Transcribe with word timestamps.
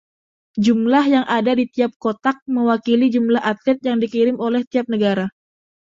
Jumlah 0.65 1.05
yang 1.15 1.25
ada 1.37 1.51
di 1.59 1.65
tiap 1.73 1.91
kotak 2.03 2.37
mewakili 2.53 3.05
jumlah 3.15 3.37
atlet 3.51 3.77
yang 3.87 3.97
dikirim 4.03 4.35
oleh 4.47 4.61
tiap 4.71 4.85
negara. 4.93 5.25